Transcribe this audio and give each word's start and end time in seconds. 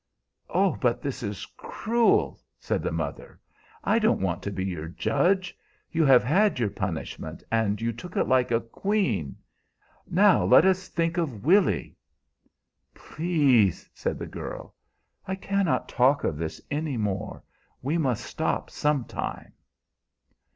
"Oh, 0.49 0.77
but 0.77 0.99
this 1.03 1.21
is 1.21 1.45
cruel!" 1.57 2.39
said 2.59 2.81
the 2.81 2.91
mother. 2.91 3.39
"I 3.83 3.99
don't 3.99 4.19
want 4.19 4.41
to 4.41 4.49
be 4.51 4.65
your 4.65 4.87
judge. 4.87 5.55
You 5.91 6.05
have 6.05 6.23
had 6.23 6.57
your 6.57 6.71
punishment, 6.71 7.43
and 7.51 7.79
you 7.79 7.93
took 7.93 8.17
it 8.17 8.23
like 8.27 8.49
a 8.49 8.61
queen. 8.61 9.35
Now 10.09 10.43
let 10.43 10.65
us 10.65 10.87
think 10.89 11.17
of 11.17 11.45
Willy!" 11.45 11.95
"Please!" 12.95 13.87
said 13.93 14.17
the 14.17 14.25
girl. 14.25 14.73
"I 15.27 15.35
cannot 15.35 15.87
talk 15.87 16.23
of 16.23 16.35
this 16.35 16.59
any 16.71 16.97
more. 16.97 17.43
We 17.83 17.99
must 17.99 18.25
stop 18.25 18.71
sometime." 18.71 19.53